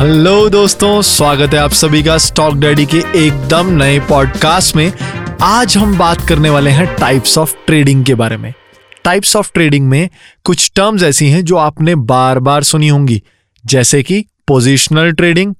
[0.00, 4.92] Hello दोस्तों, स्वागत है आप सभी का स्टॉक डैडी के एकदम नए पॉडकास्ट में।
[5.42, 8.54] आज हम बात करने वाले हैं टाइप्स ऑफ़ ट्रेडिंग के बारे में।
[9.04, 10.08] टाइप्स ऑफ़ ट्रेडिंग में
[10.44, 13.22] कुछ टर्म्स ऐसी हैं जो आपने बार बार सुनी होंगी।
[13.66, 15.54] जैसे कि पोजिशनल ट्रेडिंग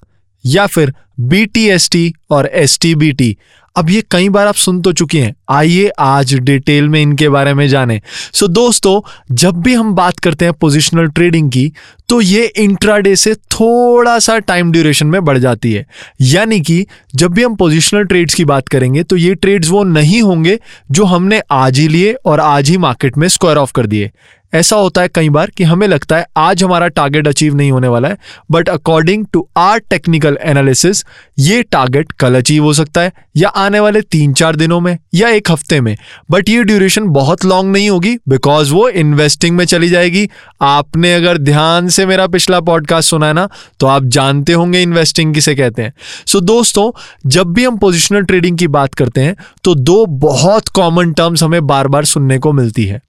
[0.46, 3.36] या फिर बीटीएसटी और एसटीबीटी
[3.77, 7.55] अब ये कई बार आप सुन तो चुके हैं आइए आज डिटेल में इनके बारे
[7.55, 8.00] में जाने।
[8.32, 9.00] सो so, दोस्तों
[9.35, 11.73] जब भी हम बात करते हैं पोजिशनल ट्रेडिंग की
[12.09, 15.86] तो ये इंट्राडे से थोड़ा सा टाइम ड्यूरेशन में बढ़ जाती है।
[16.21, 20.22] यानी कि जब भी हम पोजिशनल ट्रेड्स की बात करेंगे तो ये ट्रेड्स वो नहीं
[20.22, 20.58] होंगे
[20.91, 24.11] जो हमने आज ही लिए और आज ही मार्केट में स्क्वायर ऑफ़ कर दिए।
[24.55, 27.89] ऐसा होता है कई बार कि हमें लगता है आज हमारा टारगेट अचीव नहीं होने
[27.89, 28.17] वाला है
[28.50, 31.05] but according to our technical analysis
[31.39, 35.28] ये टारगेट कल अचीव हो सकता है या आने वाले तीन चार दिनों में या
[35.41, 35.97] एक हफ़्ते में।
[36.30, 40.28] बट ये ड्यूरेशन बहुत लॉन्ग नहीं होगी बिकॉज़ वो इन्वेस्टिंग में चली जाएगी।
[40.62, 43.48] आपने अगर ध्यान से मेरा पिछला पॉडकास्ट सुना है ना
[43.80, 45.92] तो आप जानते होंगे इन्वेस्टिंग किसे कहते हैं।
[46.27, 46.91] सो so, दोस्तों
[47.27, 51.66] जब भी हम पोजिशनल ट्रेडिंग की बात करते हैं तो दो बहुत कॉमन टर्म्स हमें
[51.66, 53.00] बार बार सुनने को मिलती है।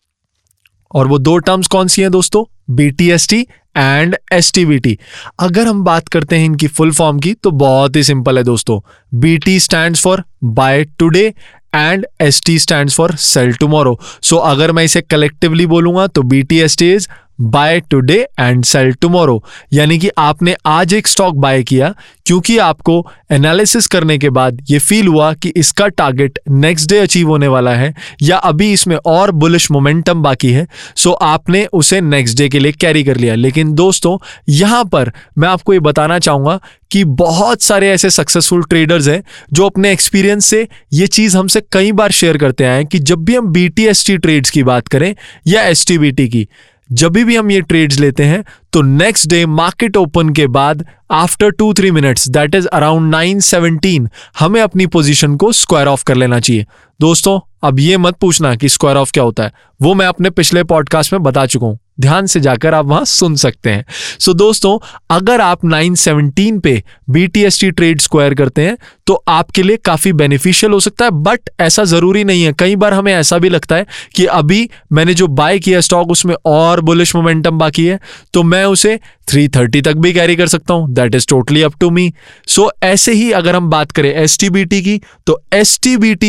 [0.91, 2.43] और वो दो टर्म्स कौन सी हैं दोस्तों?
[2.69, 3.45] बीटीएसटी
[3.77, 4.97] एंड एसटीबीटी
[5.39, 8.79] अगर हम बात करते हैं इनकी फुल फॉर्म की तो बहुत ही सिंपल है दोस्तों।
[9.13, 11.33] BT stand for buy today
[11.75, 16.41] and S T stand for sell tomorrow so अगर मैं इसे कलेक्टिवली बोलूँगा तो B
[16.43, 17.07] T S T is
[17.41, 21.93] buy today and sell tomorrow यानी कि आपने आज एक स्टॉक बाय किया,
[22.25, 27.27] क्योंकि आपको एनालिसिस करने के बाद ये फील हुआ कि इसका टारगेट नेक्स्ट डे अचीव
[27.27, 32.37] होने वाला है, या अभी इसमें और बुलिश मोमेंटम बाकी है सो आपने उसे नेक्स्ट
[32.37, 34.17] डे के लिए कैरी कर लिया। लेकिन दोस्तों,
[34.49, 36.59] यहाँ पर मैं आपको ये बताना चाहूँगा
[36.91, 41.91] कि बहुत सारे ऐसे सक्सेसफुल ट्रेडर्स हैं, जो अपने एक्सपीरियंस से ये चीज़ हमसे कई
[41.91, 45.13] बार शेयर करते आए कि जब भी हम बी टी ट्रेड्स की बात करें
[45.47, 46.47] या एस की
[46.93, 51.51] जब भी हम ये ट्रेड्स लेते हैं तो नेक्स्ट डे मार्केट ओपन के बाद after
[51.51, 56.15] two three minutes that is around nine seventeen हमें अपनी पोजीशन को स्क्वायर ऑफ़ कर
[56.15, 56.65] लेना चाहिए।
[57.01, 59.51] दोस्तों अब ये मत पूछना कि स्क्वायर ऑफ़ क्या होता है।
[59.81, 63.35] वो मैं अपने पिछले पॉडकास्ट में बता चुका हूँ। ध्यान से जाकर आप वहाँ सुन
[63.35, 63.85] सकते हैं।
[64.19, 68.77] सो so, दोस्तों अगर आप 917 पे बीटीएसटी ट्रेड स्क्वायर करते हैं
[69.11, 72.93] तो आपके लिए काफ़ी बेनिफिशियल हो सकता है बट ऐसा ज़रूरी नहीं है। कई बार
[72.93, 73.85] हमें ऐसा भी लगता है
[74.15, 77.99] कि अभी मैंने जो बाय किया स्टॉक उसमें और बुलिश मोमेंटम बाकी है
[78.33, 81.89] तो मैं उसे 330 तक भी कैरी कर सकता हूँ। That is totally up to
[81.89, 82.11] me
[82.47, 84.97] so ऐसे ही अगर हम बात करें एस की
[85.27, 85.79] तो एस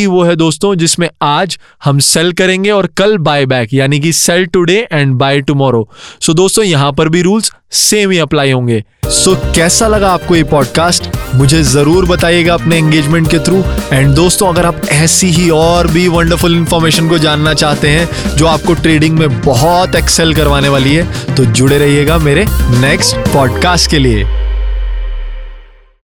[0.07, 4.45] वो है दोस्तों, जिसमें आज हम सेल करेंगे और कल बाय बैक यानी कि sell
[4.45, 5.87] today and buy tomorrow
[6.21, 10.35] so दोस्तों, यहाँ पर भी रूल्स सेम ही अप्लाई होंगे। सो so, कैसा लगा आपको
[10.35, 11.03] ये पॉडकास्ट
[11.35, 13.63] मुझे ज़रूर बताइएगा अपने एंगेजमेंट के थ्रू
[13.93, 18.47] एंड दोस्तों अगर आप ऐसी ही और भी वंडरफुल इंफॉर्मेशन को जानना चाहते हैं जो
[18.47, 22.45] आपको ट्रेडिंग में बहुत एक्सेल करवाने वाली है तो जुड़े रहिएगा मेरे
[22.79, 24.42] नेक्स्ट पॉडकास्ट के लिए.